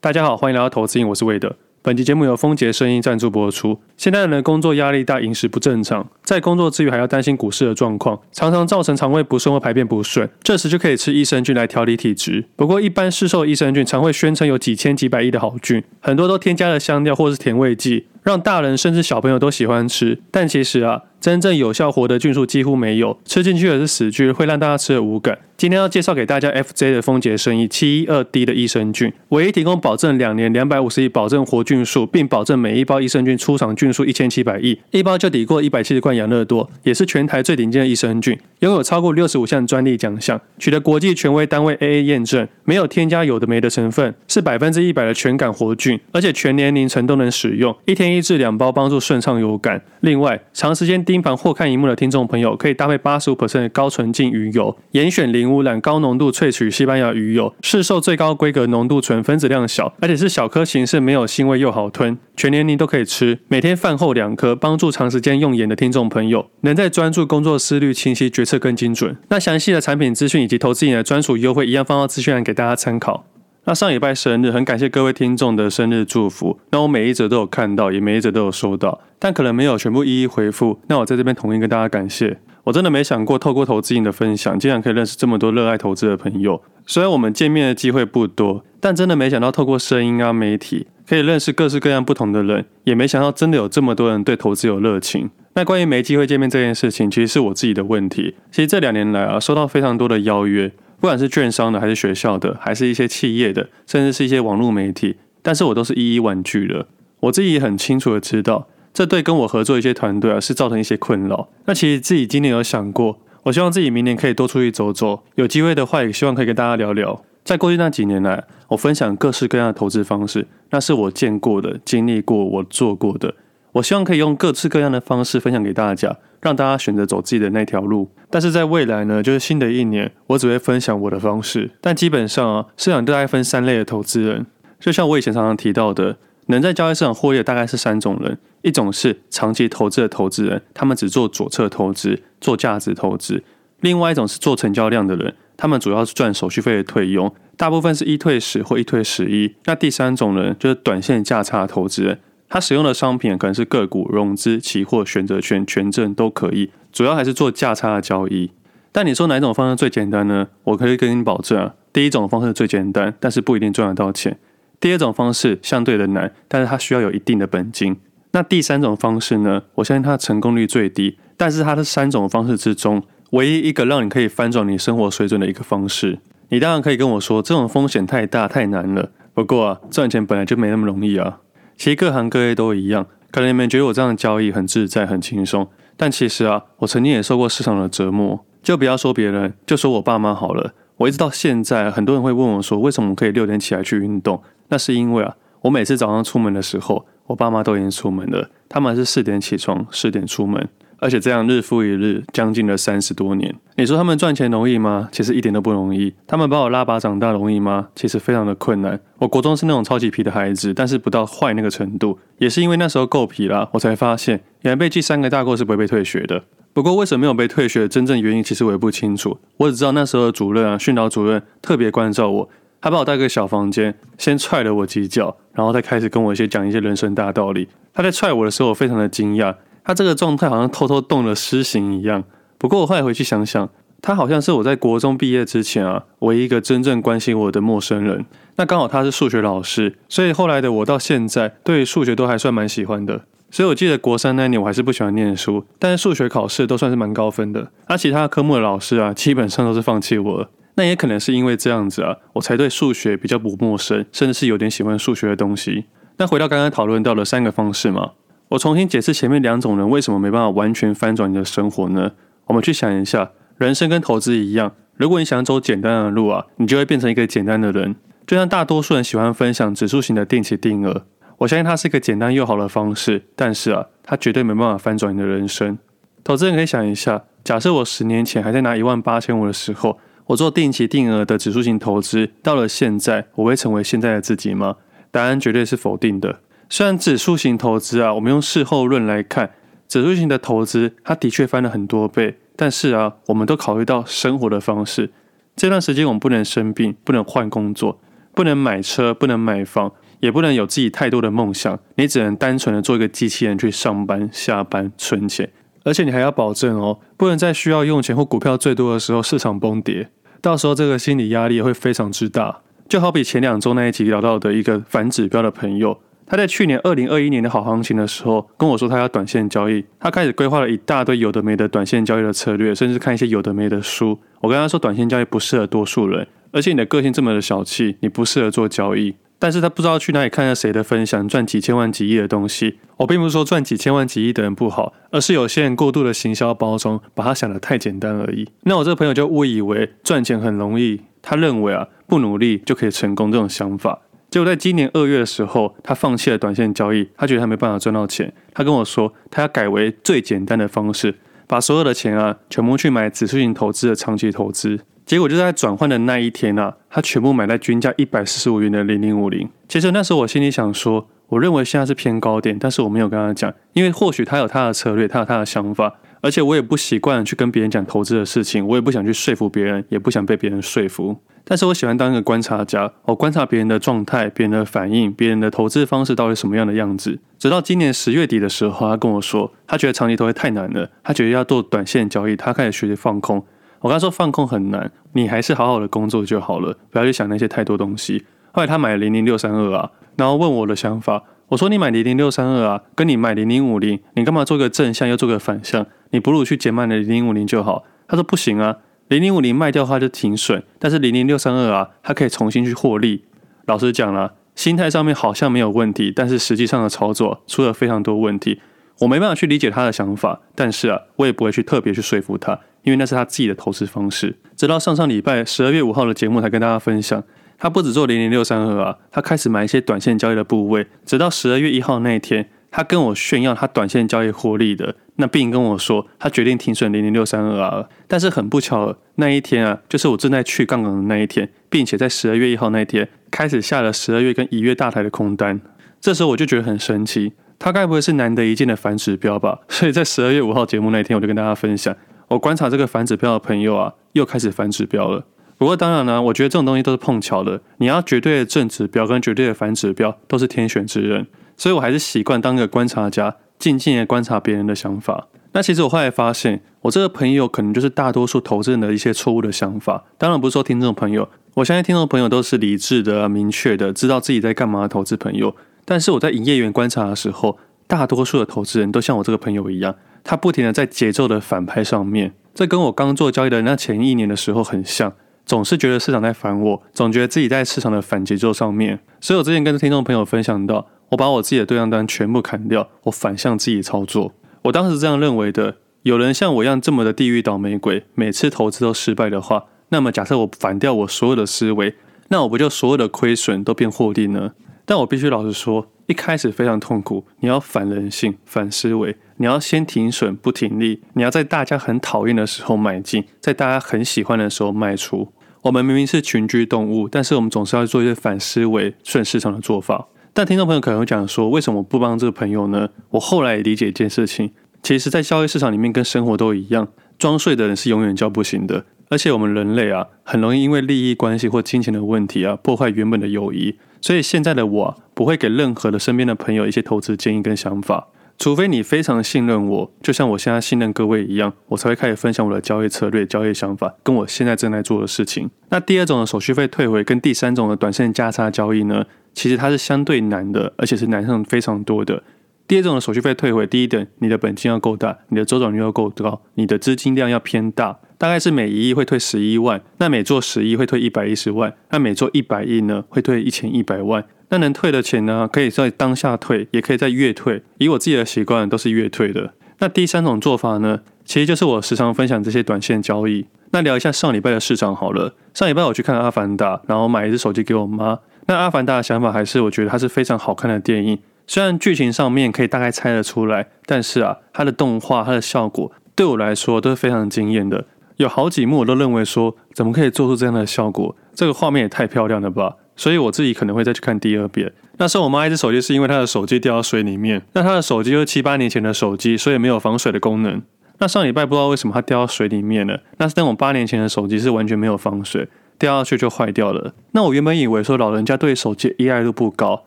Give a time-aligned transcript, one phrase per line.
[0.00, 1.56] 大家好，欢迎来到投资瘾，我是魏德。
[1.82, 3.80] 本期节目由丰杰声音赞助播出。
[3.96, 10.30] 现代人的工作压力大，饮食不正常，在工作之余还要担心股市的状况，常常造成肠胃不顺或排便不顺。
[10.40, 12.44] 这时就可以吃益生菌来调理体质。
[12.54, 20.20] 不过，一般市售益生菌常会宣称有几千几百亿的好菌，很多都添加了香料或是甜味剂，让大人甚至小朋友都喜欢吃。
[20.30, 25.36] 但其实啊，真正有效活的菌数几乎没有，吃进去的是死菌，会让大家吃了无感。
[25.56, 49.82] 今天要介绍给大家 FJ 的丰杰生意七一二 D 的益生菌，唯一提供保证两年两百五十亿保证活菌数，并保证每一包益生菌出厂菌数一千七百亿，一包就抵过一百七十罐养乐多，也是全台最顶尖的益生菌，拥有超过六十五项专利奖项，取得国际权威单位 AA 验证，没有添加有的没的成分，是百分之一百的全感活菌，而且全年龄层都能使用，一天一至两包，帮助顺畅有感。
[50.02, 63.38] 另外，长时间盯盘或看荧幕的听众朋友，可以搭配八十五 percent 的高纯净鱼油，严选零污染、高浓度萃取西班牙鱼油，市售最高规格浓度纯，分子量小，而且是小颗形式，没有腥味又好吞，全年龄都可以吃。
[63.48, 69.16] 每天饭后两颗，帮助长时间用眼的听众朋友，能在专注工作、思虑清晰、决策更精准。
[69.30, 73.24] 那详细的产品资讯以及投资瘾的专属优惠，一样放到资讯栏给大家参考。
[73.68, 76.58] 那上礼拜生日，很感谢各位听众的生日祝福。
[76.70, 80.80] 那我每一则都有看到，也每一则都有收到，但可能没有全部一一回复。
[80.86, 82.38] 那我在这边统一跟大家感谢。
[82.64, 86.62] 我真的没想过，透过投资瘾的分享，竟然可以认识这么多热爱投资的朋友。
[86.86, 92.64] 虽然我们见面的机会不多，但真的没想到透过声音啊、媒体，可以认识各式各样不同的人。
[92.84, 95.28] 也没想到真的有这么多人对投资有热情。
[95.52, 98.34] 那关于没机会见面这件事情，其实是我自己的问题。
[98.50, 106.88] 其实这两年来啊，收到非常多的邀约，不管是券商的，还是学校的，还是一些企业的，甚至是一些网络媒体，但是我都是一一婉拒了。
[107.20, 108.68] 我自己也很清楚的知道。
[108.92, 111.48] 这对跟我合作一些团队啊，是造成一些困扰。
[111.66, 117.22] 那其实自己今年有想过，我希望自己明年可以多出去走走，有机会的话，也希望可以跟大家聊聊。
[117.44, 123.34] 在过去那几年来，我分享各式各样的投资方式，那是我见过的、经历过、我做过的。
[123.72, 128.10] 我希望可以用各式各样的方式分享给大家，让大家选择走自己的那条路。
[128.30, 131.70] 但是在未来呢，就是新的一年，我只会分享我的方式。
[131.80, 134.46] 但基本上啊，市场大概分三类的投资人，
[134.78, 136.16] 就像我以前常常提到的。
[136.50, 143.42] 能在交易市场获利的大概是三种人，一种是长期投资的投资人，他们只做左侧投资，做价值投资；
[143.80, 149.54] 另外一种是做成交量的人，他们主要是赚手续费的退佣，大部分是一退十或一退十一。
[149.66, 158.50] 那第三种人就是短线价差投资人，他使用的商品可能是个股、融资、期货、选择权、权证都可以，主要还是做价差的交易。
[158.90, 160.48] 但你说哪种方式最简单呢？
[160.64, 164.38] 我可以跟你保证啊，第一种方式最简单，但是不一定赚得到钱。
[164.80, 167.96] 第二种方式相对的难，但是它需要有一定的本金。
[168.32, 169.62] 那第三种方式呢？
[169.76, 176.18] 我相信它成功率最低，但是它的三种方式之中，唯一一个让你可以翻转你生活水准的一个方式。
[176.48, 179.10] 你当然可以跟我说，这种风险太大太难了。
[179.34, 181.40] 不过啊，赚钱本来就没那么容易啊。
[181.78, 188.44] 其实各行各业都一样，可能你们觉得我这样的交易很自在很轻松，但其实啊，我曾经也受过市场的折磨。
[188.60, 190.74] 就不要说别人，就说我爸妈好了。
[190.96, 194.42] 我一直到现在，很多人会问我说，为什么可以六点起来去运动？
[194.68, 198.50] 那是因为啊，我每次早上出门的时候，我爸妈都已经出门了。
[198.68, 203.54] 他们还是四点起床，四点出门，而且这样日复一日，将近了三十多年。
[203.76, 205.08] 你说他们赚钱容易吗？
[205.12, 206.12] 其实一点都不容易。
[206.26, 207.88] 他们把我拉拔长大容易吗？
[207.94, 208.98] 其实非常的困难。
[209.18, 212.18] 我国中是那种超级皮的孩子，但是不到坏那个程度。
[212.38, 216.42] 也是因为那时候够皮啦，我才发现原来被记三个大过是不会被退学的。
[216.72, 219.38] 不过为什么没有被退学的真正原因，其实我也不清楚。
[219.56, 222.48] 我只知道那时候的主任啊，训导主任特别关照我。
[222.80, 227.66] 他把我带个小房间，先踹了我几脚，然后再开始跟我一些讲一些人生大道理。
[227.92, 229.52] 他在踹我的时候，我非常的惊讶，
[229.88, 232.22] 他这个状态好像偷偷动了私刑一样。
[232.58, 233.70] 不过我后来回去想想，
[234.02, 238.26] 他好像是我在国中毕业之前啊，唯一一个真正关心我的陌生人。
[238.56, 243.22] 那刚好他是数学老师，所以后来的我到现在对数学都还算蛮喜欢的。
[243.50, 247.70] 所以我记得国三那年我还是不喜欢念书，但是数学考试都算是蛮高分的。
[247.86, 250.50] 而其他科目的老师啊，基本上都是放弃我。
[250.74, 255.86] 那也可能是因为这样子啊，我才对数学比较不陌生，甚至是有点喜欢数学的东西。
[256.18, 258.10] 那回到刚刚讨论到的三个方式嘛，
[258.50, 262.12] 我重新解释前面两种人为什么没办法完全翻转你的生活呢？
[262.46, 267.96] 我们去想一下，人生跟投资一样，如果你想走简单的路啊，你就会变成一个简单的人。
[268.26, 271.04] 就像大多数人喜欢分享指数型的定期定额，
[271.38, 275.78] 我相信它是一个简单又好的方式，但是啊，它绝对没办法翻转你的人生。
[276.24, 279.98] 投资人可以想一下，假设我十年前还在拿一万八千五的时候。
[280.28, 284.76] 我做定期定额的指数型投资，到了现在，我会成为现在的自己吗？
[285.10, 286.40] 答案绝对是否定的。
[286.70, 289.52] 虽然指数型投资啊，我们用事后论来看，
[289.88, 295.10] 指数型的投资它的确翻了很多倍，但是啊，我们都考虑到生活的方式。
[295.56, 297.98] 这段时间我们不能生病，不能换工作，
[298.34, 301.78] 不能买车，不能买房，也不能有自己太多的梦想。
[301.96, 305.50] 你只能单纯的做一个机器人去上班、下班、存钱，
[305.84, 310.10] 而且你还要保证哦，不能在需要用钱或股票最多的时候市场崩跌，
[310.42, 312.60] 到时候这个心理压力会非常之大。
[312.86, 315.98] 就好比前两周那一集聊到的一个反指标的朋友。
[316.28, 324.18] 他在去年二零二一年的好行情的时候跟我说，他要短线交易，他开始规划了一大堆有的没的短线交易的策略，甚至看一些有的没的书。
[324.42, 329.14] 我跟他说，短线交易不适合多数人，而且你的个性这么的小气，你不适合做交易。
[329.40, 332.78] 但是他不知道去哪里看下谁的分享，赚几千万、几亿的东西。
[332.96, 338.48] 我并不是说赚几千万、几亿的人不好，而是有些人过度的行销包装，把他想得太简单而已。
[338.64, 344.00] 那我这个朋友就误以为赚钱很容易，他认为啊，不努力就可以成功这种想法。
[344.30, 348.30] 结果在今年二月的时候，他放弃了短线交易，他觉得他没办法赚到钱。
[348.52, 351.14] 他跟我说，他要改为最简单的方式，
[351.46, 354.80] 把所有的钱啊，全部去买指数型投资的长期投资。
[355.06, 359.48] 结果就在转换的那一天啊，他全部买在均价一百四十五元的零零五零。
[359.66, 371.16] 其实那时候我心里想说，我认为现在是偏高点，但是我没有跟他讲，因为或许他有他的策略，他有他的想法，而且我也不习惯去跟别人讲投资的事情，我也不想去说服别人，也不想被别人说服。
[371.44, 377.18] 但是我喜欢当一个观察家，我观察别人的状态、别人的反应、别人的投资方式到底什么样的样子。
[377.38, 383.42] 直到今年十月底的时候，他跟我说，他觉得长期投资太难了，他觉得要做短线交易，他开始学习放空。
[383.80, 388.24] 我跟他说放空很难，你还是好好的工作就好了，不要去想那些太多东西。
[388.52, 395.86] 后来他买了零零六三二啊，然后问我的想法，我说你买零零六三二啊，跟你买零零五零，你干嘛做个正向又做个反向？
[396.10, 397.84] 你不如去减卖的零零五零就好。
[398.06, 398.78] 他说不行啊。
[399.08, 403.24] 零零五零卖掉的话就停损，但是零零六三二啊，它可以重新去获利。
[403.64, 408.60] 老实讲了，心态上面好像没有问题，但是实际上的操作出了非常多问题。
[408.98, 414.36] 我没办法去理解他的想法，但是啊，我也不会去特别去说服他，因为那是他自己的投资方式。
[414.54, 417.24] 直到上上礼拜十二月五号的节目才跟大家分享，
[417.56, 420.86] 他不止做零零六三二啊，他开始买一些短线交易的部位。
[421.06, 424.96] 直到十二月一号那一天，他跟我炫耀他短线交易获利的。
[425.20, 435.60] 那并跟我说，他决定停损零零六三二 R，但是很不巧，那一天啊，就是我正在去杠杆的那一天，并且在十二月一号那一天开始下了十二月跟一月大台的空单。
[436.00, 439.58] 这时候我就觉得很神奇，他该不会是难得一见的反指标吧？
[439.68, 441.96] 所以在十二月五号节目那一天，我就跟大家分享，
[442.28, 445.26] 我观察这个反指标的朋友啊，又开始反指标了。
[445.56, 451.26] 不过当然呢，我觉得这种东西都是碰巧的，你要绝对的正指标跟绝对的反指标，都是天选之人。
[451.56, 453.34] 所以我还是习惯当一个观察家。
[453.58, 455.28] 静静的观察别人的想法。
[455.52, 460.04] 那其实我后来发现，我这个朋友可能就是大多数投资人的一些错误的想法。
[460.18, 465.56] 当然不是说听众朋友，我相信听众朋友都是理智的、明确的，知道自己在干嘛的投资朋友。
[465.86, 472.34] 但是我在营业员观察的时候，大多数的投资人都像我这个朋友一样，他不停的在节奏的反拍上面。
[472.54, 475.14] 这跟我刚做交易的那前一年的时候很像，
[475.46, 479.00] 总是觉得市场在反我，总觉得自己在市场的反节奏上面。
[479.20, 480.86] 所以我之前跟听众朋友分享到。
[481.10, 484.34] 我把我自己的对账单全部砍掉，我反向自己操作。
[484.62, 491.94] 我当时这样认为的：有人像我一样这么的地狱倒霉鬼，每次投资都失败的话，那么假设我反掉我所有的思维，
[492.28, 494.52] 那我不就所有的亏损都变获利呢？
[494.84, 497.26] 但我必须老实说，一开始非常痛苦。
[497.40, 505.32] 你要反人性、反思维，你要先停损不停利，你要在大家很讨厌的时候买进，在大家很喜欢的时候卖出。
[505.62, 510.06] 我们明明是群居动物，但是我们总是要做一些反思维、顺市场的做法。
[510.38, 512.90] 但听众朋友可能会讲说，为什么不帮这个朋友呢？
[513.10, 514.52] 我后来也理解一件事情，
[514.84, 516.86] 其实，在交易市场里面跟生活都一样，
[517.18, 518.84] 装睡的人是永远叫不醒的。
[519.08, 523.76] 而且我们人类啊，很容易因为利益关系或金钱的问题啊，破坏原本的友谊。
[524.00, 528.06] 所以现在的我啊，不会给任何的身边的朋友一些投资建议跟想法，
[528.38, 535.50] 除非你非常信任我，就像我现在信任各位一样，我才会开始分享我的交易策略、交易想法，跟我现在正在做的事情。
[535.70, 539.04] 那第二种的手续费退回，跟第三种的短线价差交易呢？
[539.38, 542.24] 其实它是相对难的，而且是难上非常多的。
[542.66, 554.24] 第二种的手续费退回，第一点，你的本金要够大，你的周转率要够高，你的资金量要偏大，大概是每一亿会退十一万，那每做十亿会退一百一十万，那每做一百亿呢会退一千一百万。
[554.48, 557.62] 那能退的钱呢，可以在当下退，也可以在月退。
[557.78, 559.54] 以我自己的习惯，都是月退的。
[559.78, 563.46] 那第三种做法呢，其实就是我时常分享这些短线交易。
[563.70, 565.34] 那聊一下上礼拜的市场好了。
[565.54, 568.18] 上礼拜我去看《阿凡达》，然后买一只手机给我妈。
[568.48, 571.18] 那《阿凡达》的想法还是，我觉得它是非常好看的电影。
[571.46, 577.84] 虽然剧情上面可以大概猜得出来，但是啊，它的动画、它的效果对我来说都是非常惊艳的。
[578.16, 581.14] 有好几幕我都认为说，怎么可以做出这样的效果？
[581.34, 582.76] 这个画面也太漂亮了吧！
[582.96, 584.72] 所以我自己可能会再去看第二遍。
[584.96, 590.62] 那时候我妈一只手机是因为她的手机掉到水里面，那她的手机就是七八年前的手机，所以没有防水的功能。
[591.00, 595.46] 那上礼拜不知道为什么它掉到水里面了，那是那种八年前的手机是完全没有防水。
[595.78, 596.92] 掉下去就坏掉了。
[597.12, 599.84] 那我原本以为说老人家对手机依赖度不高，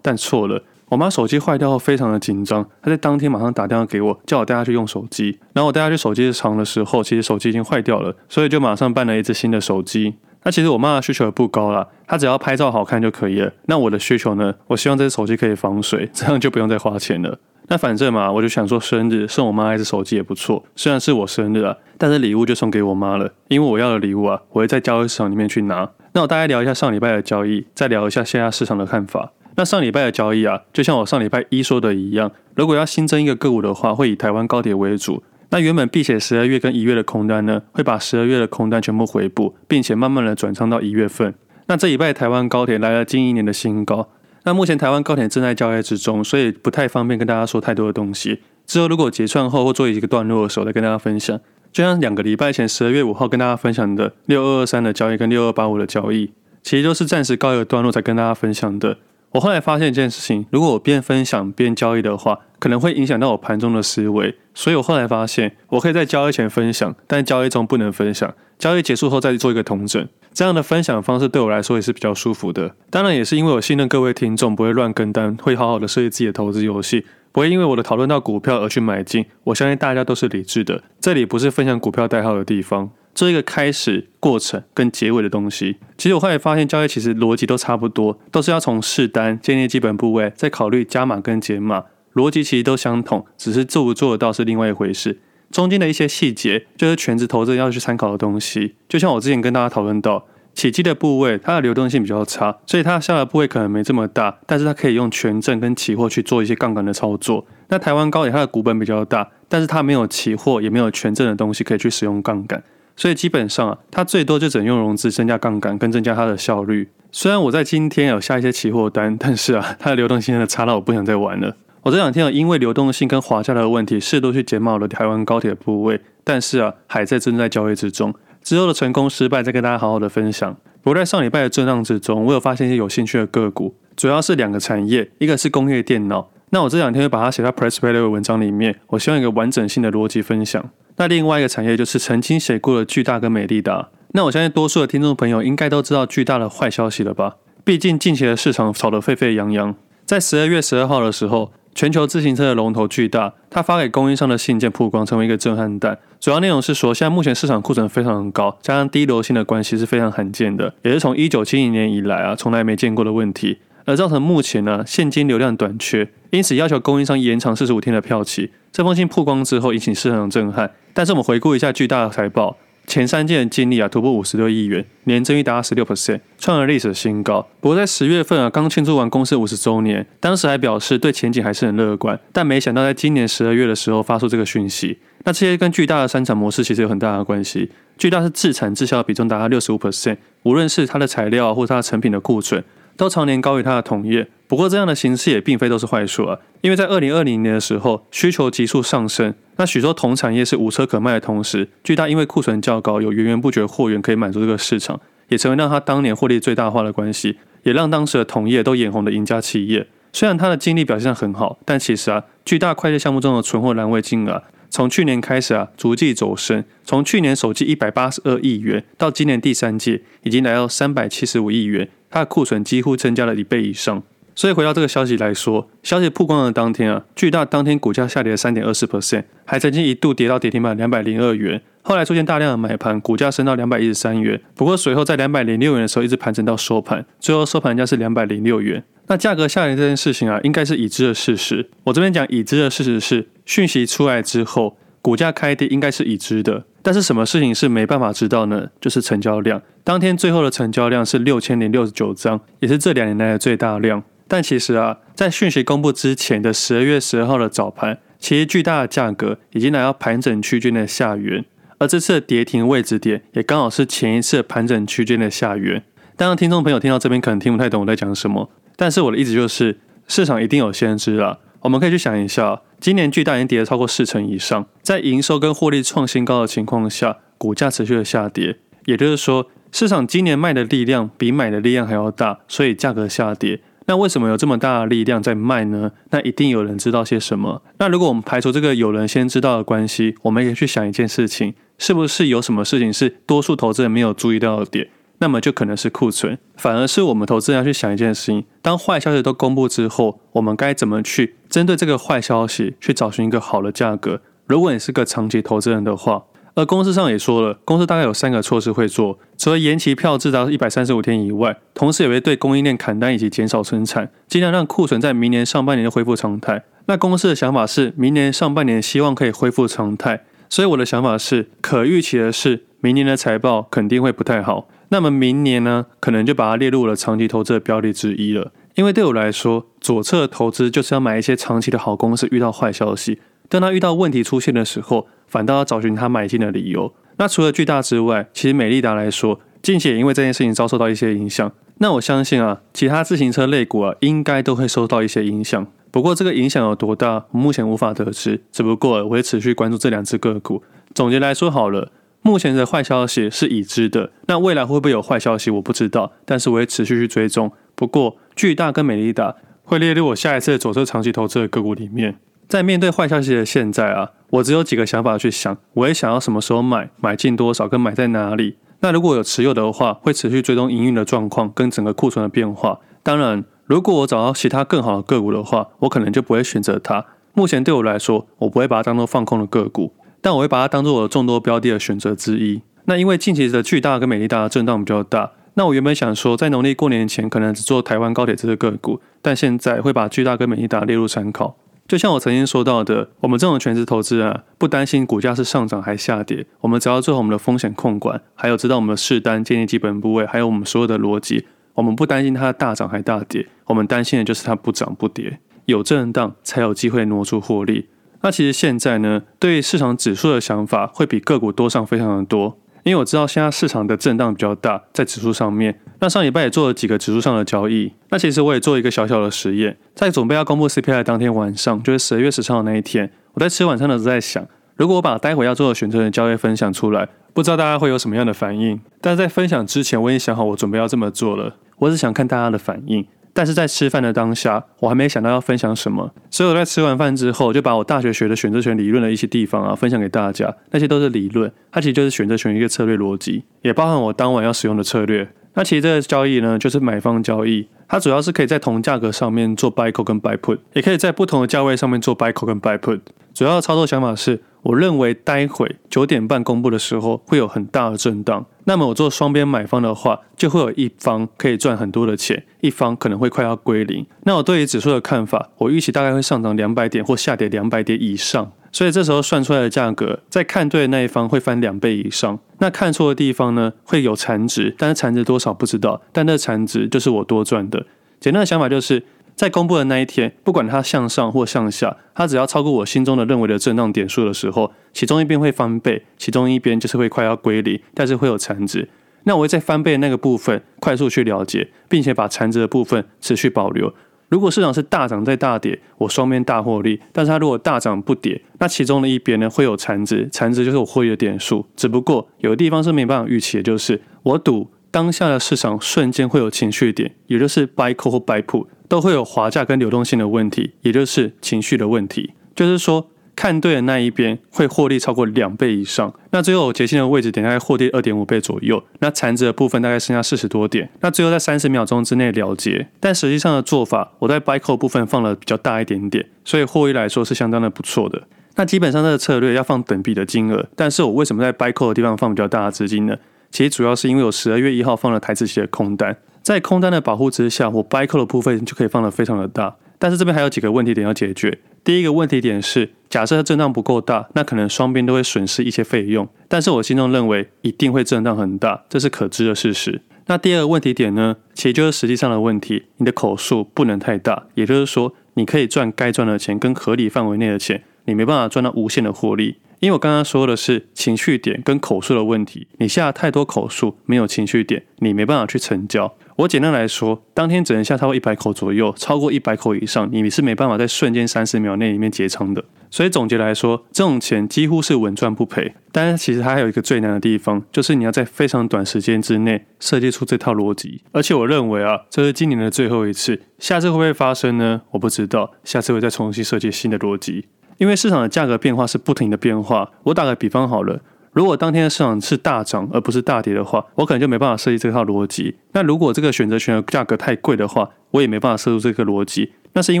[0.00, 0.62] 但错了。
[0.88, 5.38] 我妈手机坏掉后非常的紧张，她在当天马上打电话给我，叫我带她去用手机。
[5.54, 10.14] 然后我带她去手机厂的时候，其实手机已经坏掉了，所以就马上办了一只新的手机。
[10.44, 13.50] 那其实我妈的需求也不高啦，她只要拍照好看就可以了。
[13.66, 14.54] 那我的需求呢？
[14.66, 17.38] 我希望这只手机可以防水，这样就不用再花钱了。
[17.72, 20.62] 那反正嘛，我就想说生日送我妈一支手机也不错。
[20.76, 25.88] 虽然是我生日啊，但是礼物就送给我妈了，因为我要的礼物啊，我会在交易市场里面去拿。
[26.12, 29.32] 那我大概聊一下上礼拜的交易，再聊一下现在市场的看法。
[29.56, 35.22] 那上礼拜的交易啊，就像我上礼拜一说的一样，如果要新增一个个股的话，会以台湾高铁为主。
[35.48, 41.34] 那原本避险十二月跟一月的空单呢，会把十二月的空单全部回补，并且慢慢的转仓到一月份。
[41.68, 44.10] 那这礼拜台湾高铁来了近一年的新高。
[44.44, 48.42] 那目前台湾高铁正在交易之中，所以不太方便跟大家说太多的东西。
[48.66, 51.38] 之后如果结算后或做一个段落的时候，再跟大家分享。
[51.72, 56.32] 就像两个礼拜前十二月五号跟大家分享的六二二三的交易跟六二八五的交易，
[56.62, 58.98] 其实都是暂时告一个段落才跟大家分享的。
[59.32, 64.36] 我后来发现一件事情，如果我边分享边交易的话，可能会影响到我盘中的思维。
[64.54, 68.34] 所以我后来发现，我可以在交易前分享，但交易中不能分享。
[68.58, 72.76] 交易结束后再做一个同整，这样的分享方式对我来说也是比较舒服的。
[72.90, 79.24] 当然，也是因为我信任各位听众不会乱跟单，会好好的设计自己的投资游戏，不会因为我的讨论到股票而去买进。
[79.44, 82.90] 我相信大家都是理智的，这里不是分享股票代号的地方。
[83.14, 85.76] 做一个开始、过程跟结尾的东西。
[85.96, 95.20] 其实我后来发现，交易其实逻辑都差不多，都是要从试单、建立基本部位，再考虑加码跟减码，逻辑其实都相同，只是做不做得到是另外一回事。
[95.50, 98.74] 中间的一些细节，就是全职投资要去参考的东西。
[98.88, 107.46] 就像我之前跟大家讨论到，起基的部位，它的流动性比较差，所以它下的部位可能没这么大，但是它可以用权证跟期货去做一些杠杆的操作。
[107.68, 112.62] 那台湾高铁它的股本比较大，但是它没有期货，也没有权证的东西可以去使用杠杆。
[112.96, 116.88] 所以基本上啊，它最多就只能用融资增加杠杆，跟增加它的效率。
[117.10, 121.56] 虽然我在今天有下一些期货单，但是啊，它的流动性真的差到我不想再玩了。
[121.82, 128.14] 我这两天有因为流动性跟滑价的问题，适度去减码了台湾高铁的部位，但是啊，还在正在交易之中。
[128.42, 130.56] 之后的成功失败再跟大家好好的分享。
[130.82, 136.30] 不过在上礼拜的震荡之中，我有发现一些有兴趣的个股，主要是两个产业，一个是工业电脑。
[136.54, 140.62] 那我这两天会把它写到 PressPlay 的文章里面，我希望一个完整性的逻辑分享。
[140.96, 143.88] 那另外一个产业就是曾经写过的巨大跟美利达。
[144.10, 147.36] 那我相信多数的听众朋友应该都知道巨大的坏消息了吧？
[147.64, 149.74] 毕竟近期的市场炒得沸沸扬扬。
[150.04, 155.98] 在十二月十二号的时候，全球自行车的龙头巨大，他发给供应商的信件曝光，成为一个震撼弹。
[156.20, 168.50] 主要内容是说，现在目前市场库存非常高，加上低流性的关系是非常罕见的，也是从一九七零年以来啊从来没见过的问题，而造成目前呢现金流量短缺，因此要求供应商延长四十五天的票期。
[168.72, 170.70] 这封信曝光之后，引起市场的震撼。
[170.94, 177.46] 但是我们回顾一下巨大的财报，前三季的净利啊突破五十六亿元，年增率达十六 percent，创了历史新高。
[177.60, 182.18] 不过在十月份啊，刚庆祝完公司五十周年，当时还表示对前景还是很乐观。
[182.32, 184.98] 但没想到在今年十二月的时候发出这个讯息。
[185.24, 187.70] 那这些跟巨大的生产模式其实有很大的关系。
[187.96, 192.64] 巨大是自产自销比重达到六十五 percent，无论是它的材料或它的成品的库存。
[192.96, 196.38] 都常年高于它的同业，不过这样的形势也并非都是坏处啊。
[196.60, 209.86] 因为在二零二零年的时候，需求急速上升，那许多同产业是无车可卖的同时，巨大因为库存较高，有源源不绝货源可以满足这个市场，也成为让他当年获利最大化的关系，也让当时的同业都眼红的赢家企业。
[210.12, 221.90] 虽然它的净利表现很好，但其实啊，巨大快递项目中的存货栏位金额，从去年开始啊，逐季走升，从去年首季一百八十二亿元，到今年第三季已经来到三百七十五亿元。
[222.10, 224.02] 它的库存几乎增加了一倍以上，
[224.34, 238.82] 所以回到这个消息来说，消息曝光的当天啊，巨大当天股价下跌了三点二四 percent，还曾经一度跌到跌停板两百零二元，后来出现大量的买盘，股价升到两百一十三元，不过随后在两百零六元的时候一直盘整到收盘，最后收盘价是两百零六元。
[239.08, 241.68] 那价格下跌这件事情啊，应该是已知的事实。
[241.84, 246.64] 我这边讲已知的事实是，讯息出来之后，股价开跌应该是已知的。
[246.82, 248.68] 但是什么事情是没办法知道呢？
[248.80, 249.62] 就是成交量。
[249.84, 254.02] 当天最后的成交量是六千零六十九张，也是这两年来的最大量。
[254.26, 261.44] 但其实啊，在讯息公布之前的十二月十二号的早盘，其实巨大的价格已经来到盘整区间的下缘，
[261.78, 265.82] 而这次的跌停位置点也刚好是前一次盘整区间的下缘。
[266.16, 268.48] 当然，听众朋友听到这边可能听不太懂我在讲什么，
[268.82, 271.38] 但是我的意思就是，市场一定有先知啦。
[271.60, 283.60] 我们可以去想一下，今年巨大已经跌了超过四成以上，在营收跟获利创新高的情况下，股价持续的下跌，也就是说，市场今年卖的力量比买的力量还要大，所以价格下跌。
[283.86, 285.92] 那为什么有这么大的力量在卖呢？
[286.10, 287.62] 那一定有人知道些什么。
[287.78, 294.88] 那如果我们排除这个有人先知道的关系，我们也去想一件事情，是不是有什么事情是多数投资人没有注意到的点？
[295.22, 296.36] 那么就可能是库存。
[296.56, 304.20] 反而是我们投资人要去想一件事情：当坏消息都公布之后，我们该怎么去针对这个坏消息去找寻一个好的价格？
[304.48, 306.24] 如果你是个长期投资人的话。
[306.54, 316.64] 而公司上也说了，公司大概有三个措施会做，除了延期票制到一百三十五天以外，同时也会对供应链砍单以及减少生产，尽量让库存在明年上半年恢复常态。
[316.84, 324.68] 那公司的想法是，明年上半年希望可以恢复常态，所以我的想法是，可预期的是，明年的财报肯定会不太好。
[324.92, 328.52] 那么明年呢，可能就把它列入了长期投资的标的之一了。
[328.76, 333.18] 因为对我来说，左侧投资就是要买一些长期的好公司，遇到坏消息，
[333.48, 335.08] 当它遇到问题出现的时候。
[335.32, 336.92] 反倒要找寻他买进的理由。
[337.16, 341.50] 那除了巨大之外，其实美利达来说，近期也因为这件事情遭受到一些影响。
[341.78, 345.66] 那我相信啊，其他自行车类股啊，应该都会受到一些影响。
[345.90, 348.42] 不过这个影响有多大，目前无法得知。
[348.52, 350.62] 只不过我会持续关注这两只个股。
[350.94, 351.90] 总结来说好了，
[352.22, 356.12] 目前的坏消息是已知的，那未来会不会有坏消息，我不知道。
[356.24, 357.50] 但是我会持续去追踪。
[357.74, 362.18] 不过巨大跟美利达会列入我下一次的左侧长期投资的个股里面。
[362.48, 368.56] 在面对坏消息的现在啊，我只有几个想法去想，我也想要什么时候买，买进多少，跟买在哪里。
[368.80, 372.78] 那如果有持有的话，会持续追踪营运的状况跟整个库存的变化。
[373.02, 377.06] 当然，如果我找到其他更好的个股的话，我可能就不会选择它。
[377.32, 382.62] 目前对我来说，我不会把它当做放空的个股，但我会把它当做我的众多标的的选择之一。
[382.86, 391.56] 那因为近期的巨大跟美利达的震荡比较大，那我原本想说，在农历过年前可能只做台湾高铁这个个股，但现在会把巨大跟美利达列入参考。
[391.86, 407.88] 就像我曾经说到的，我们这种全职投资人啊，不担心股价是上涨还下跌，我们只要做好我们的风险控管，还有知道我们的试单、建立基本部位，还有我们所有的逻辑，我们不担心它大涨还大跌，我们担心的就是它不涨不跌，有震荡才有机会挪出获利。
[408.22, 412.56] 那其实现在呢，对市场指数的想法会比个股多上非常的多。
[412.84, 415.78] 因为我知道现在市场的震荡比较大，在指数上面。
[416.00, 417.92] 那上礼拜也做了几个指数上的交易。
[418.08, 428.80] 那其实我也做一个小小的实验，在准备要公布 CPI 当天晚上，就是十二月十三号那一天，我在吃晚餐的时候在想，如果我把待会要做的选择的交易分享出来，不知道大家会有什么样的反应。
[429.00, 433.06] 但在分享之前，我已经想好我准备要这么做了，我只想看大家的反应。
[433.32, 440.54] 但是在吃饭的当下，我还没想到要分享什么，所以我在吃完饭之后，就把我大学学的选择权理论的一些地方啊，分享给大家。
[440.70, 445.28] 那些都是理论，它其实就是选择权一个策略逻辑，也包含我当晚要使用的策略。
[445.54, 453.00] 那其实这个交易呢，就是买方交易，它主要是可以在同价格上面做 buy call 跟 buy put，也可以在不同的价位上面做 buy call 跟 buy put。
[453.34, 454.42] 主要的操作想法是。
[454.62, 464.06] 我认为待会九点半公布的时候会有很大的震荡，那么我做双边买方的话，就会有一方可以赚很多的钱，一方可能会快要归零。
[464.22, 477.86] 那我对于指数的看法，我预期大概会上涨两百点或下跌两百点以上，所以这时候算出来的价格，在看对的那一方会翻两倍以上，那看错的地方呢，会有残值，但是残值多少不知道，但那残值就是我多赚的。
[478.18, 479.04] 简单的想法就是。
[479.34, 488.90] 在公布的那一天，不管它向上或向下，它只要超过我心中的认为的震荡点数的时候，其中一边会翻倍，其中一边就是会快要归零，但是会有残值。
[489.24, 493.94] 那我会在翻倍的那个部分快速去了解，并且把残值的部分持续保留。
[494.32, 501.66] 如果市场是大涨再大跌，我双边大获利；但是它如果大涨不跌，那其中的一边呢会有残值，残值就是我获利的点数。
[501.76, 508.66] 只不过有的地方是没办法预期的，就是我赌当下的市场瞬间会有情绪点，也就是 buy call 或 buy put。
[508.88, 512.32] 都会有滑价跟流动性的问题，也就是情绪的问题。
[512.54, 516.12] 就是说，看对的那一边会获利超过两倍以上。
[516.30, 518.82] 那最后我决心的位置点大概获利二点五倍左右。
[519.00, 520.90] 那残值的部分大概剩下四十多点。
[521.00, 522.88] 那最后在三十秒钟之内了结。
[523.00, 528.22] 但实际上的做法，我在 buy call 部分放了比较大一点点，所以获利来说是相当的不错的。
[528.56, 533.16] 那基本上这个策略要放等比的金额，但是我为什么在 buy call 的地方放比较大的资金呢？
[533.50, 536.16] 其实主要是因为我十二月一号放了台资期的空单。
[536.42, 539.76] 在空单的保护之下，我 buy call 的部分就可以放得非常的大。
[540.02, 541.60] 但是这边还有几个问题点要解决。
[541.84, 546.28] 第一个问题点是，假设它震荡不够大，那可能双边都会损失一些费用。
[546.48, 550.02] 但是我心中认为一定会震荡很大，这是可知的事实。
[550.26, 559.58] 那第二个问题点呢，其实就是实际上的问题，你的口数不能太大，也就是说，你可以赚该赚的钱跟合理范围内的钱，你没办法赚到无限的获利。
[559.82, 566.14] 因为我刚刚说的是情绪点跟口数的问题，你下太多口数，没有情绪点，你没办法去成交。
[566.36, 572.64] 我简单来说，当天只能下超过一百口左右，超过一百口以上，你是没办法在瞬间三十秒内里面结仓的。
[572.90, 575.74] 所以总结来说，这种钱几乎是稳赚不赔。
[575.90, 581.02] 但是其实它还有一个最难的地方，就是你要在非常短时间之内设计出这套逻辑。
[581.10, 584.82] 而且我认为啊，这是今年的最后一次，下次会不会发生呢？
[584.92, 587.46] 我不知道，下次会再重新设计新的逻辑。
[587.78, 591.00] 因为市场的价格变化是不停的变化，我打个比方好了，
[591.32, 595.56] 如果当天的市场是大涨而不是大跌的话，我可能就没办法设计这套逻辑。
[595.72, 599.52] 那如果这个选择权的价格太贵的话，我也没办法设出这个逻辑。
[599.74, 600.00] 那是因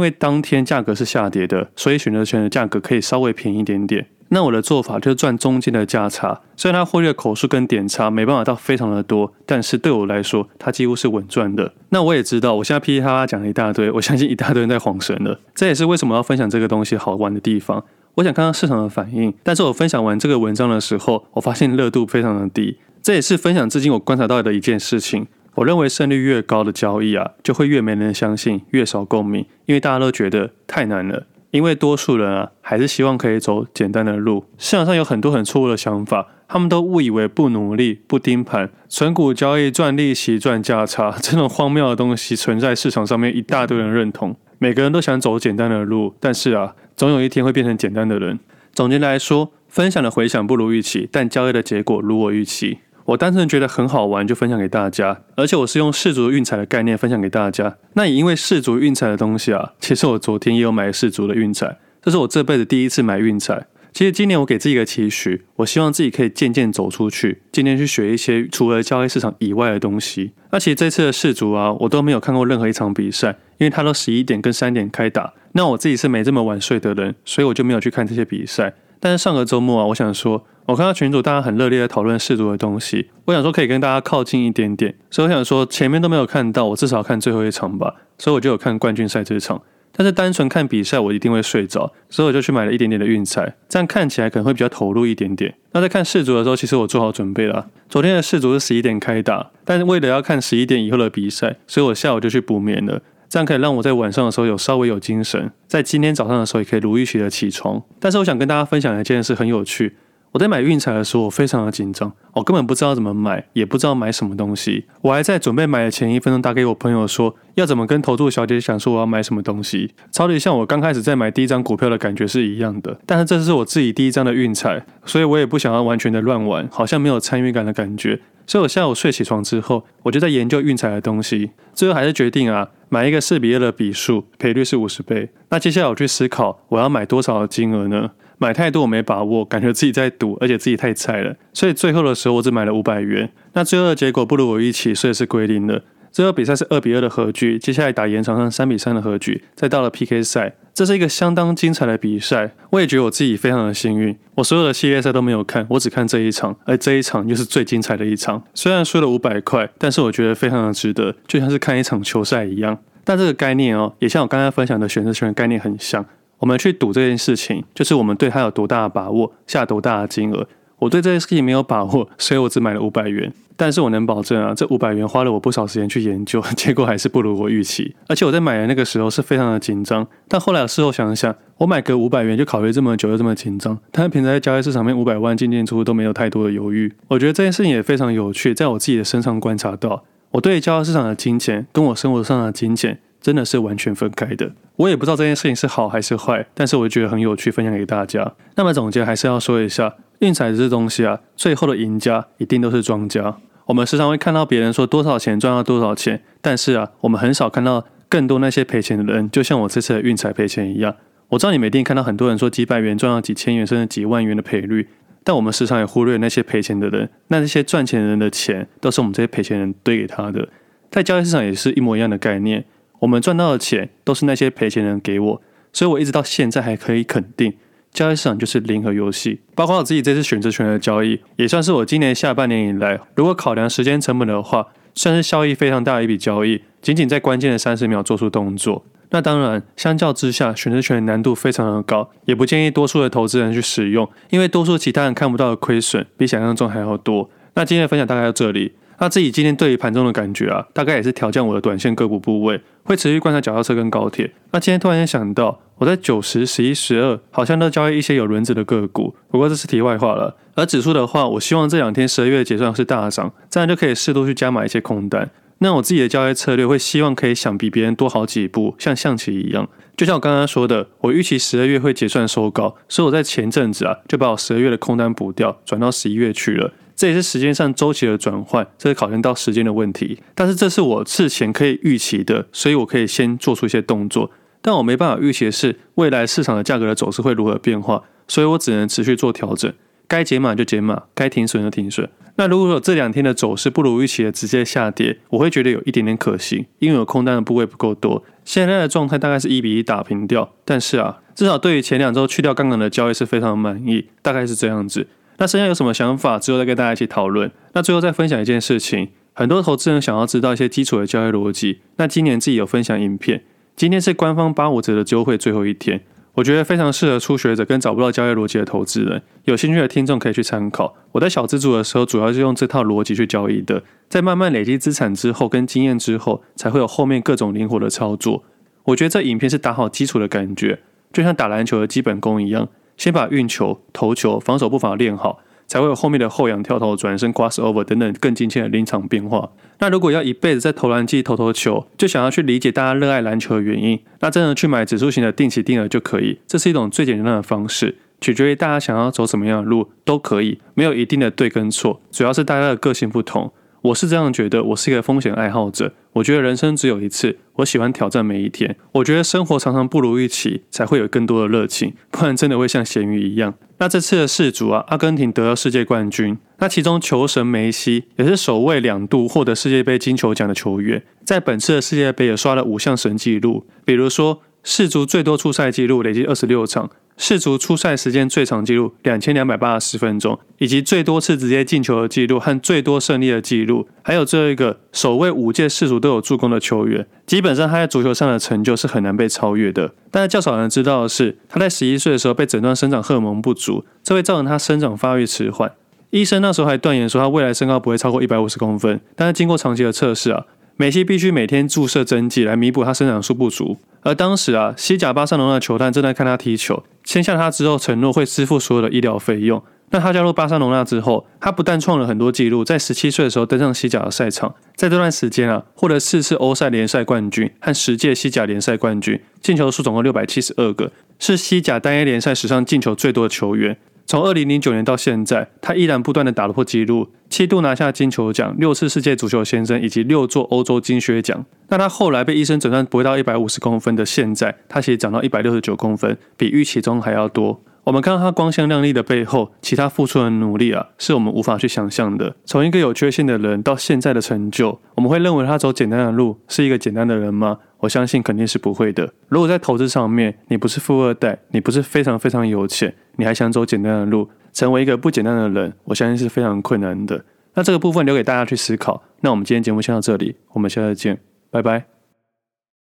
[0.02, 4.06] 为当天价格是下跌的，所以选择权的价格可以稍微便宜一点点。
[4.34, 11.74] 那我的做法就是赚中间的价差，虽然它获利的口数跟点差没办法到非常的多，但是对我来说，它几乎是稳赚的。
[11.90, 15.38] 那我也知道，我现在噼里啪啦讲了一大堆，我相信一大堆人在晃神了。
[15.54, 17.84] 这也是为什么要分享这个东西好玩的地方。
[18.14, 22.78] 我想看看市场的反应，但是我分享完这个文章的时候，我发现热度非常的低。
[23.02, 25.26] 这也是分享至今我观察到的一件事情。
[25.56, 31.26] 我认为胜率越高的交易啊，就会越没人相信，越少共鸣，因为大家都觉得太难了。
[31.52, 34.46] 因为多数人啊，还是希望可以走简单的路。
[34.56, 44.34] 市场上有很多很错误的想法，他们都误以为不努力、不盯盘、存股交易赚利息、赚价差 这种荒谬的东西存在市场上面，一大堆人认同。
[44.58, 48.40] 每个人都想走简单的路，但是啊，总有一天会变成简单的人。
[48.72, 52.78] 总结来说，分享的回响不如预期，但交易的结果如我预期。
[53.04, 55.22] 我单纯觉得很好玩，就分享给大家。
[55.36, 57.76] 而且我是用世足运彩的概念分享给大家。
[57.94, 63.66] 那也因为世足运彩的东西啊，其实我昨天也有买世足的运彩，这是我这辈子第一次买运彩。
[63.92, 70.32] 其实今年我给自己一个期许，我希望自己可以渐渐走出去，渐渐去学一些除了交易市场以外的东西。
[70.50, 75.34] 那其实这次的世足啊，我都没有看过任何一场比赛，因为它都十一点跟三点开打。
[75.52, 78.72] 那我自己是没这么晚睡的人，所以我就没有去看这些比赛。
[78.98, 80.46] 但是上个周末啊，我想说。
[80.66, 89.60] 我看到群主大家很热烈的讨论世足的东西，我想说可以跟大家靠近一点点，所以我想说前面都没有看到，我至少看最后一场吧，所以我就有看冠军赛这场。
[89.94, 95.54] 但是单纯看比赛我一定会睡着，所以我就去买了一点点的运彩，这样看起来可能会比较投入一点点。
[95.72, 97.66] 那在看世足的时候，其实我做好准备了。
[97.90, 103.02] 昨天的世足是十一点开打，但是为了要看十一点以后的比赛，所以我下午就去补眠了。
[103.28, 107.82] 这样可以让我在晚上的时候有稍微有精神，在今天早上的时候也可以如预期的起床。
[107.98, 109.96] 但是我想跟大家分享一件事，很有趣。
[110.32, 114.86] 我在买运彩的时候，我非常的紧张，我根本不知道怎么买，也不知道买什么东西。
[115.02, 122.98] 我还在准备买的前一分钟打给我朋友说，要怎么跟投注小姐讲说我要买什么东西，超级像我刚开始在买第一张股票的感觉是一样的。
[123.04, 128.20] 但是这是我自己第一张的运彩，所以我也不想要完全的乱玩，好像没有参与感的感觉。
[128.46, 135.28] 所以我下午睡起床之后，我就在研究运彩的东西，最后还是决定啊，买一个四比二的比数，赔率是五十倍。
[135.50, 138.12] 那接下来我去思考，我要买多少的金额呢？
[138.42, 143.30] 买太多我没把握，感觉自己在赌，而且自己太菜了，所以最后的时候我只买了五百元。
[143.52, 145.84] 那最后的结果不如我预期，所以是归零了。
[146.10, 152.50] 最后比赛是二比二的和局，接下来打延长上三比三的和局，再到了 PK 赛，这是一个相当精彩的比赛。
[152.70, 158.42] 我也觉得我自己非常的幸运，我所有的系列赛都没有看，我只看这一场，而这一场又是最精彩的一场。
[158.52, 162.76] 虽然输了五百块，但是我觉得非常的值得，就像是看一场球赛一样。
[163.04, 166.04] 但这个概念哦，也像我刚才分享的选择权的概念很像。
[166.42, 170.44] 我们去赌这件事情，就是我们对它有多大的把握，下多大的金额。
[170.80, 173.32] 我对这件事情没有把握，所以我只买了五百元。
[173.56, 177.94] 但是我能保证啊，这五百元花了我不少时间去研究， 结果还是不如我预期。
[178.08, 186.92] 而且我在买的那个时候是非常的紧张，但后来事后想想，我买个五百元就考虑这么久又这么紧张，但是平常在交易市场面五百万进进出出都没有太多的犹豫。
[187.06, 190.02] 我觉得这件事情也非常有趣，在我自己的身上观察到，
[190.32, 192.98] 我对交易市场的金钱跟我生活上的金钱。
[193.22, 198.34] 真的是完全分开的，我也不知道这件事情是好还是坏，但是我觉得很有趣，分享给大家。
[198.56, 203.36] 那么总结还是要说一下，运彩这东西啊，最后的赢家一定都是庄家。
[203.66, 210.96] 我们时常会看到别人说多少钱赚到多少钱，但是啊，我们很少看到更多那些赔钱的人，就像我这次的运彩赔钱一样。
[211.28, 214.88] 我知道你们一定看到很多人说几百元赚到几千元甚至几万元的赔率，
[215.22, 220.48] 但我们时常也忽略那些赔钱的人，那这些赚钱的人的钱都是我们这些赔钱人堆给他的。
[220.90, 222.64] 在交易市场也是一模一样的概念。
[223.02, 227.52] 我们赚到的钱都是那些赔钱人给我，所以我一直到现在还可以肯定，
[227.92, 229.40] 交易市场就是零和游戏。
[229.56, 236.62] 包括我自己这次选择权的交易，也算是我今年下半年以来，如果考量时间成本的话，算是效益非常大的一笔交易。
[236.80, 247.28] 仅仅在关键的三十秒做出动作，那当然，相较之下，选择权的难度非常的高，也不建议多数的投资人去使用，因为多数其他人看不到的亏损比想象中还要多。
[247.54, 248.74] 那今天的分享大概到这里。
[248.98, 254.32] 那自己今天对于盘中的感觉啊，大概也是调降我的短线个股部位，会持续观察脚踏车跟高铁。
[254.52, 260.36] 那今天突然间想到，我在九十、十一、十二好像都交易一些有轮子的个股，不过这是题外话了。
[260.54, 265.30] 而指数的话，我希望这两天十二月结算是大涨，这样就可以适度去加码一些空单。
[265.58, 269.68] 那我自己的交易策略会希望可以想比别人多好几步，像象棋一样。
[269.96, 276.72] 就像我刚刚说的，我预期十二月会结算收高，所以我在前阵子啊就把我十二月的空单补掉，转到十一月去了。
[277.02, 280.20] 这也是时间上周期的转换，这是考验到时间的问题。
[280.36, 284.30] 但是这是我事前可以预期的，所以我可以先做出一些动作。
[284.60, 289.72] 但我没办法预期的是未来市场的价格的走势会如何变化，所以我只能持续做调整。
[290.06, 292.08] 该减码就减码，该停损就停损。
[292.36, 298.22] 那如果说这两天的走势不如预期的直接下跌，我会觉得有一点点可惜，因为有空单的部位不够多。
[298.44, 305.08] 现在的状态大概是一比一打平掉，但是啊，至少对于前两周去掉杠杆的交易是非常满意，大概是这样子。
[305.38, 307.50] 那剩下有什么想法，之后再跟大家一起讨论。
[307.72, 311.80] 那最后再分享一件事情，很多投资人想要知道一些基础的交易逻辑。
[311.96, 316.02] 那今年自己有分享影片，今天是官方八五折的优惠最后一天。
[316.34, 320.94] 我觉得非常适合初学者跟找不到交易逻辑的投资人，有兴趣的听众可以去参考。
[321.12, 328.44] 我在小资族的时候，主要是用这套逻辑去交易的，在慢慢累积资产之后跟经验之后，才会有后面各种灵活的操作。
[328.84, 330.80] 我觉得这影片是打好基础的感觉，
[331.12, 332.66] 就像打篮球的基本功一样，
[333.02, 335.40] 先把运球、投球、防守步伐练好。
[335.66, 339.48] 才会有后面的后仰跳投、转身、crossover 等等更精确的临场变化。
[339.78, 346.38] 那如果要一辈子在投篮机投投球，就想要去理解大家热爱篮球的原因，那真的去买指数型的定期定额就可以。
[346.46, 353.50] 这是一种最简单的方式，取决于大家想要走什么样的路都可以，没有一定的对跟错，主要是大家的个性不同。
[353.82, 355.92] 我是这样觉得，我是一个风险爱好者。
[356.12, 358.76] 我觉得人生只有一次，我喜欢挑战每一天。
[358.92, 363.54] 我觉得生活常常不如预期，才会有更多的热情，不然真的会像咸鱼一样。
[363.78, 366.38] 那这次的世足啊，阿根廷得到世界冠军。
[366.58, 376.88] 那其中球神梅西也是首位两度获得世界杯金球奖的球员，在本次的世界杯也刷了五项神纪录，比如说世足最多出赛纪录累计二十六场。
[377.16, 389.92] 世足出赛时间最长纪录两千两百八十分钟，以及最多次直接进球的纪录和最多胜利的纪录，还有最后一个首位五届世足都有助攻的球员，基本上他在足球上的成就是很难被超越的。
[390.10, 395.72] 但是较少人知道的是，他在十一岁的时候被诊断生长荷尔蒙不足，这会造成他生长发育迟缓。
[396.10, 400.44] 医生那时候还断言说他未来身高不会超过一百五十公分，但是经过长期的测试啊。
[400.76, 409.62] 梅西必须每天注射针剂来弥补他生长素不足，而当时啊，西甲巴塞罗那球探正在看他踢球，签下他之后承诺会支付所有的医疗费用。
[409.90, 423.76] 那他加入巴塞罗那之后，他不但创了很多纪录，在十七岁的时候登上西甲的赛场，在这段时间啊，获得四次欧赛联赛冠军和十届西甲联赛冠军，进球数总共六百七十二个，是西甲单一联赛史上进球最多的球员。
[424.04, 431.44] 从二零零九年到现在，他依然不断的打破纪录，七度拿下金球奖，六次世界足球先生，以及六座欧洲金靴奖。
[431.68, 437.62] 那他后来被医生诊断不到一百五十公分的现在，他其实长到一百六十九公分，比预期中还要多。
[437.84, 442.36] 我们看到他光鲜亮丽的背后，其他付出的努力啊，是我们无法去想象的。
[442.44, 447.58] 从一个有缺陷的人到现在的成就，我们会认为他走简单的路是一个简单的人吗？
[447.78, 449.12] 我相信肯定是不会的。
[449.28, 457.24] 如果在投资上面，你不是富二代，你不是非常非常有钱，你还想走简单的路，成为一个不简单的人，我相信是非常困难的。
[457.54, 459.02] 那这个部分留给大家去思考。
[459.22, 461.18] 那我们今天节目先到这里，我们下次见，
[461.50, 461.91] 拜拜。